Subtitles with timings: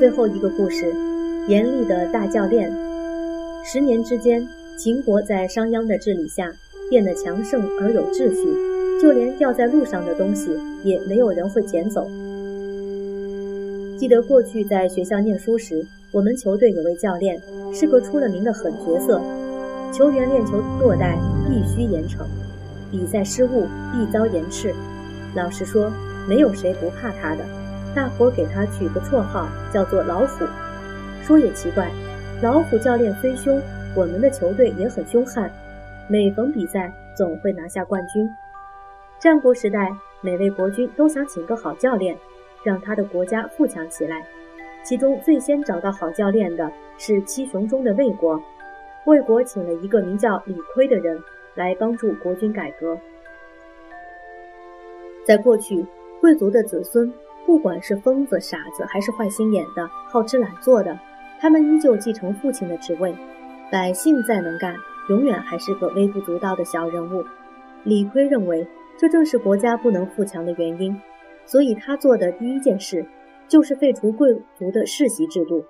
[0.00, 0.94] 最后一个故事，
[1.46, 2.72] 严厉的大教练。
[3.62, 6.50] 十年之间，秦国在商鞅的治理下
[6.88, 12.10] 变得强盛而有秩序，就连掉在路上的东西也没有人会捡走。
[13.98, 17.38] 记得过去在学校念书时，我们球队有位教练
[17.70, 19.20] 是个出了名的狠角色，
[19.92, 21.14] 球员练球堕怠
[21.46, 22.20] 必须严惩，
[22.90, 24.74] 比赛失误必遭严斥。
[25.34, 25.92] 老实说，
[26.26, 27.44] 没有谁不怕他的。
[27.94, 30.46] 大伙给他取个绰号，叫做“老虎”。
[31.22, 31.90] 说也奇怪，
[32.40, 33.60] 老虎教练虽凶，
[33.96, 35.50] 我们的球队也很凶悍，
[36.08, 38.28] 每逢比赛总会拿下冠军。
[39.18, 39.90] 战国时代，
[40.20, 42.16] 每位国君都想请个好教练，
[42.62, 44.24] 让他的国家富强起来。
[44.84, 48.40] 其中最先找到好教练的是七雄中的魏国。
[49.04, 51.20] 魏国请了一个名叫李悝的人
[51.54, 52.96] 来帮助国君改革。
[55.26, 55.84] 在过去，
[56.20, 57.12] 贵族的子孙。
[57.46, 60.98] 不管是疯子、傻子，还是坏心眼的、好吃懒做的，
[61.40, 63.14] 他们依旧继承父亲的职位。
[63.70, 64.74] 百姓再能干，
[65.08, 67.24] 永远还是个微不足道的小人物。
[67.84, 68.66] 李悝认为，
[68.98, 71.00] 这正是国家不能富强的原因，
[71.46, 73.06] 所以他做的第一件事
[73.48, 75.64] 就是废除贵族的世袭制度。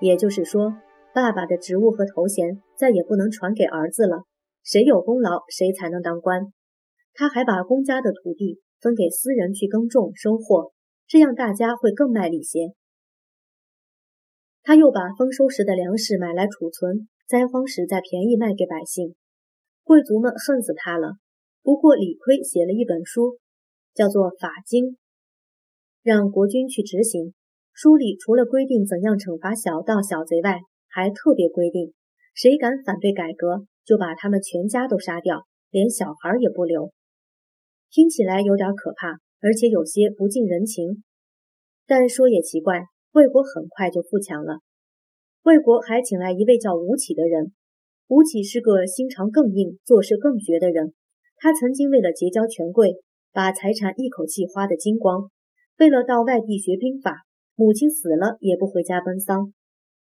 [0.00, 0.74] 也就是说，
[1.14, 4.24] 爸爸的职务和头衔再也不能传给儿子了，
[4.64, 6.52] 谁有功劳谁才能当官。
[7.14, 10.72] 他还把公家的土地分给私人去耕种收获。
[11.12, 12.72] 这样大家会更卖力些。
[14.62, 19.14] 他又把丰收时的粮食买来储存，灾荒时再便宜卖给百姓。
[19.82, 21.16] 贵族们恨死他了。
[21.62, 23.36] 不过李悝写了一本书，
[23.92, 24.86] 叫做《法经》，
[26.02, 27.34] 让国君去执行。
[27.74, 31.92] 书里除了规定怎样惩罚小盗小贼外，还特别规定，
[32.32, 36.90] 谁敢反对改革，就把他们全家都杀掉，连小孩也不留。
[37.90, 39.20] 听起来有点可怕。
[39.42, 41.02] 而且有些不近人情，
[41.84, 44.60] 但说也奇怪，魏国很快就富强了。
[45.42, 47.52] 魏国还请来一位叫吴起的人，
[48.06, 50.94] 吴起是个心肠更硬、做事更绝的人。
[51.38, 53.00] 他曾经为了结交权贵，
[53.32, 55.28] 把财产一口气花得精光；
[55.76, 59.52] 为了到外地学兵法，母亲死了也不回家奔丧。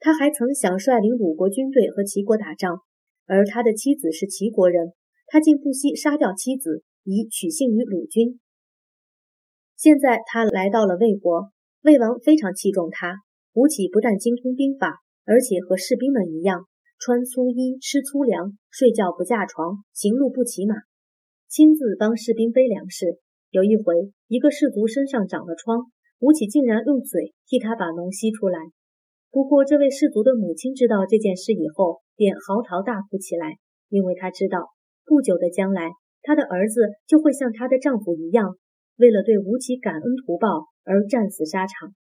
[0.00, 2.80] 他还曾想率领鲁国军队和齐国打仗，
[3.26, 4.92] 而他的妻子是齐国人，
[5.28, 8.40] 他竟不惜杀掉妻子，以取信于鲁军。
[9.80, 13.14] 现在他来到了魏国，魏王非常器重他。
[13.54, 16.66] 吴起不但精通兵法，而且和士兵们一样，
[16.98, 20.74] 穿粗衣，吃粗粮，睡觉不架床，行路不骑马，
[21.48, 23.20] 亲自帮士兵背粮食。
[23.48, 25.86] 有一回，一个士卒身上长了疮，
[26.18, 28.58] 吴起竟然用嘴替他把脓吸出来。
[29.30, 33.56] 不过，这位士卒的母亲知道这件事以后，便嚎啕大哭起来，
[33.88, 34.68] 因为她知道
[35.06, 38.56] 不久的将来，她的儿子就会像她的丈夫一样。
[39.00, 41.94] 为了对吴起感恩图报而战死沙场，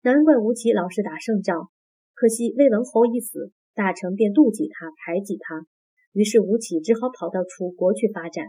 [0.00, 1.68] 难怪吴起老是打胜仗。
[2.14, 5.66] 可惜魏文侯一死，大臣便妒忌他，排挤他，
[6.14, 8.46] 于是吴起只好跑到楚国去发展。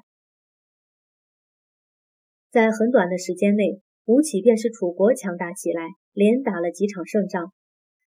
[2.50, 7.52] 在很短的时间内，吴起便使楚国强大起来，连打了几场胜仗。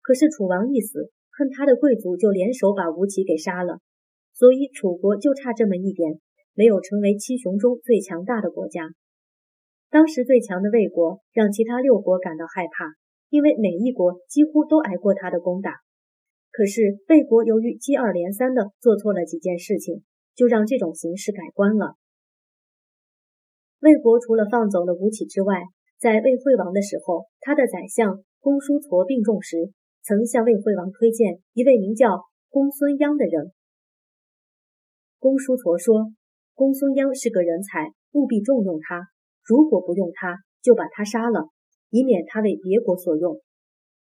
[0.01, 3.81] 可是楚王一死，恨他的贵族就联手把吴起给杀了，
[4.33, 6.21] 所以楚国就差这么一点，
[6.55, 8.89] 没有成为七雄中最强大的国家。
[9.93, 12.97] 当时最强的魏国让其他六国感到害怕，
[13.29, 15.75] 因为每一国几乎都挨过他的攻打。
[16.51, 20.03] 可是魏国由于接二连三的做错了几件事情，
[20.35, 21.97] 就让这种形势改观了。
[23.81, 25.61] 魏国除了放走了吴起之外，
[25.99, 33.53] 在魏惠王的时候，他的宰相公叔痤病重时，曾向魏惠王推荐一位名叫公孙鞅的人。
[35.19, 36.15] 公叔痤说
[36.57, 39.09] ：“公孙鞅是个人才，务必重用他。”
[39.45, 41.49] 如果不用他，就把他杀了，
[41.91, 43.41] 以免他为别国所用。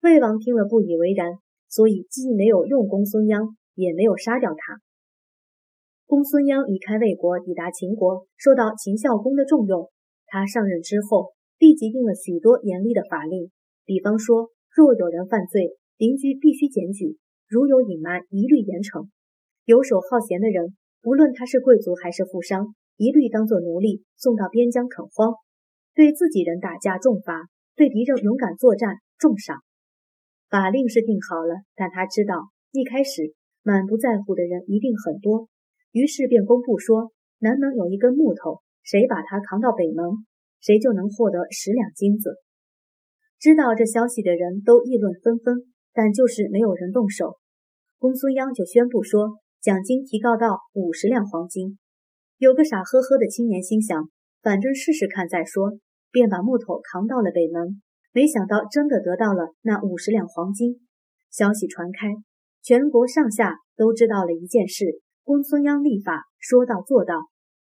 [0.02, 1.32] 魏王听了不以为然，
[1.68, 4.78] 所以既没有用公孙鞅，也没有杀掉他。
[6.06, 9.90] 公孙鞅离开魏国，抵达秦国，受到秦孝公的重用。
[10.26, 13.50] 他上任之后，立即定了许多严厉的法令，
[13.84, 17.16] 比方说，若有人犯罪，邻居必须检举；
[17.48, 19.08] 如有隐瞒，一律严惩。
[19.64, 22.76] 游手好闲的人，无论他是贵族还是富商。
[22.96, 25.34] 一律当作奴隶送到边疆垦荒，
[25.94, 29.58] 对自己人打架重罚，对敌人勇敢作战重赏。
[30.48, 35.48] 法令是定好了，但他知道一开始满不在乎的人一定很多，
[35.92, 40.04] 于是便公布说：南门有一根木头，谁把它扛到北门，
[40.60, 42.36] 谁就能获得十两金子。
[43.38, 47.36] 知道这消息的人都议论纷纷，但就是没有人动手。
[47.98, 51.78] 公孙鞅就宣布说，奖金提高到五十两黄金。
[52.38, 54.10] 有个傻呵呵的青年心想，
[54.42, 55.78] 反正试试看再说，
[56.10, 57.80] 便把木头扛到了北门。
[58.12, 60.86] 没想到真的得到了那五十两黄金。
[61.30, 62.14] 消息传开，
[62.62, 67.14] 全国上下都知道了一件事：公孙鞅立法说到做到。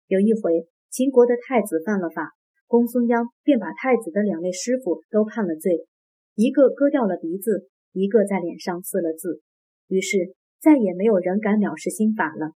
[0.06, 2.32] 有一回，秦国的太子犯了法，
[2.66, 5.86] 公孙鞅便把太子的两位师傅都判了罪，
[6.34, 9.40] 一个割掉了鼻子，一个在脸上刺了字。
[9.88, 12.52] 于是再也没有人敢藐视新法了。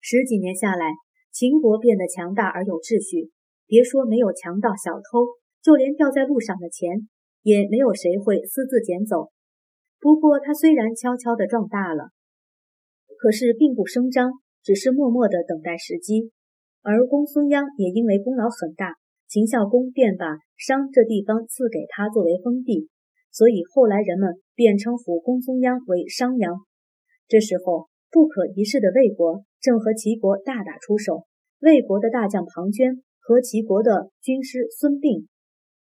[0.00, 0.92] 十几年下来，
[1.32, 3.30] 秦国变得强大而有秩序。
[3.66, 5.26] 别说没有强盗小偷，
[5.62, 7.08] 就连掉在路上的钱，
[7.42, 9.28] 也没有谁会私自捡走。
[10.00, 12.10] 不过，他虽然悄悄地壮大了，
[13.18, 16.30] 可是并不声张，只是默默地等待时机。
[16.82, 18.94] 而公孙鞅也因为功劳很大，
[19.28, 22.88] 秦孝公便把商这地方赐给他作为封地，
[23.30, 26.64] 所以后来人们便称呼公孙鞅为商鞅。
[27.26, 31.24] 这时候，不可一世的魏国正和齐国大打出手。
[31.60, 35.26] 魏国的大将庞涓和齐国的军师孙膑，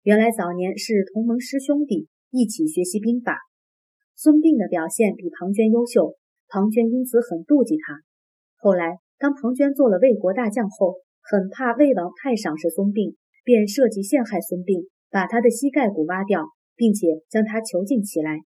[0.03, 3.37] 原来早年是同盟师兄弟，一起学习兵法。
[4.17, 6.17] 孙膑的表现比庞涓优秀，
[6.49, 8.00] 庞涓因此很妒忌他。
[8.56, 18.41] 后来，当庞涓做了魏国大将后，很怕魏王太赏识孙膑，便设计陷害孙膑，把他的膝盖骨挖掉，并且将他囚禁起来。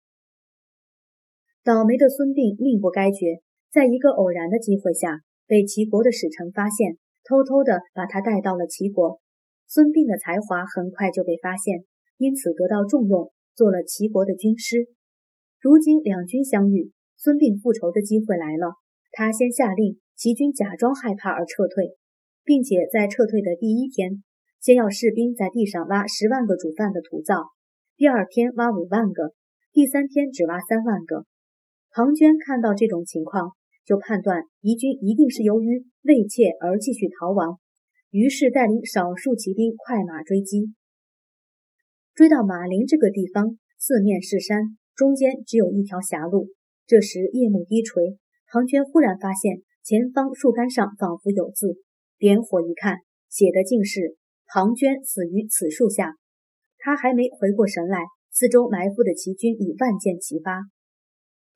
[1.65, 3.43] 倒霉的孙膑命不该绝。
[3.71, 9.21] 在一个偶然的机会下，被齐国的使臣发现，偷偷的把他带到了齐国。
[9.67, 11.85] 孙膑的才华很快就被发现，
[12.17, 14.89] 因此得到重用，做了齐国的军师。
[15.61, 18.73] 如今两军相遇，孙膑复仇的机会来了。
[19.13, 21.93] 他先下令齐军假装害怕而撤退，
[22.45, 24.25] 并且在撤退的第一天，
[24.61, 27.53] 先要士兵在地上挖十万个煮饭的土灶，
[27.99, 29.35] 第二天挖五万个，
[29.73, 31.27] 第三天只挖三万个。
[31.91, 33.58] 庞涓看到这种情况。
[33.89, 37.59] 就判断敌军一定是由于畏怯而继续逃亡，
[38.11, 40.75] 于是带领少数骑兵快马追击。
[42.15, 46.49] 追到马陵这个地方，四面是山，中间只有一条狭路。
[46.87, 48.19] 这时夜幕低垂，
[48.53, 51.79] 庞涓忽然发现前方树干上仿佛有字，
[52.19, 52.99] 点火一看，
[53.31, 54.17] 写的竟是
[54.53, 56.13] “庞涓死于此树下”。
[56.77, 60.61] 他还没回过神来，四周埋伏的齐军已万箭齐发。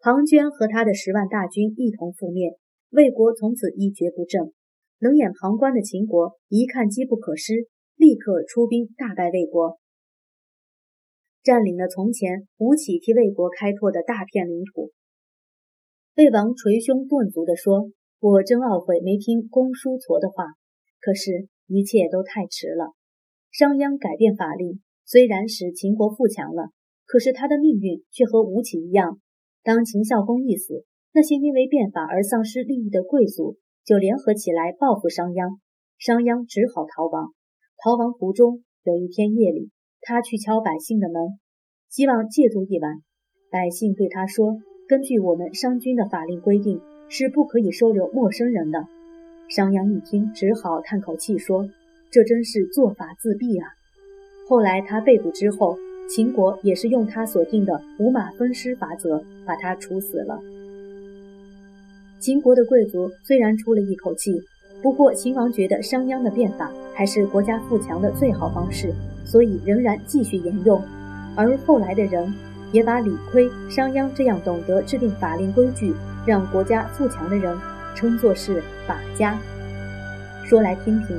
[0.02, 2.58] 庞涓和他的十万大军一同覆灭，
[2.90, 4.50] 魏国从此一蹶不振。
[4.98, 9.78] 冷眼旁观的秦国一看机不可失，立刻出兵大败魏国，
[11.44, 14.90] 占领了从前吴起替魏国开拓的大片领土。
[16.16, 20.46] 魏王捶胸顿足地说：“我真懊悔没听公叔痤的话，
[20.98, 22.90] 可是，一切都太迟了。
[23.52, 26.70] 商鞅改变法令，虽然使秦国富强了，
[27.06, 29.20] 可是他的命运却和吴起一样。”
[29.64, 35.58] 当秦孝公一死，那些因为变法而丧失利益的贵族就联合起来报复商鞅，
[35.98, 37.28] 商鞅只好逃亡。
[37.78, 39.70] 逃亡途中，有一天夜里，
[40.00, 41.38] 他去敲百姓的门，
[41.88, 43.02] 希望借住一晚。
[43.52, 48.88] 百姓对他说：“根据我们商君的法令规定，是不可以收留陌生人的。”
[49.48, 51.68] 商鞅一听，只好叹口气说
[52.10, 53.70] ：“这真是做法自毙啊！”
[54.48, 55.76] 后来他被捕之后。
[56.08, 60.38] 秦国也是用他所定的五马分尸法则把他处死了。
[62.20, 64.42] 秦国的贵族虽然出了一口气，
[64.82, 68.92] 不过秦王觉得商鞅的变法还是国家富强的最好方式，
[69.24, 70.80] 所以仍然继续沿用。
[71.34, 72.32] 而后来的人
[72.72, 75.94] 也把李悝、商鞅这样懂得制定法令规矩、
[76.26, 77.56] 让国家富强的人
[77.94, 79.38] 称作是法家。
[80.44, 81.18] 说来听听。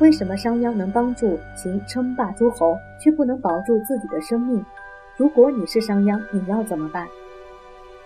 [0.00, 4.64] 为什么商鞅能帮助秦称霸诸侯，却不能保住自己的生命？
[5.16, 7.06] 如果你是商鞅，你要怎么办？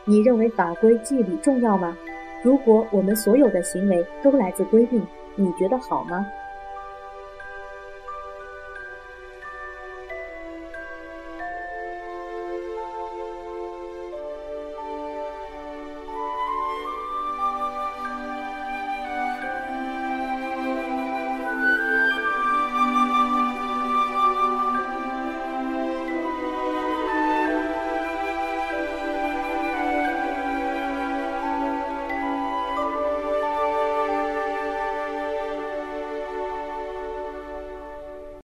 [0.04, 1.96] 你认为法规纪律重要吗？
[2.42, 5.02] 如果我们所有的行为都来自规定，
[5.34, 6.26] 你觉得好吗？